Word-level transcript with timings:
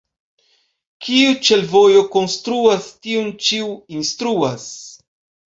Kiu 1.07 1.35
ĉe 1.49 1.59
l' 1.59 1.67
vojo 1.73 2.01
konstruas, 2.15 2.89
tiun 3.05 3.29
ĉiu 3.49 3.71
instruas. 3.99 4.69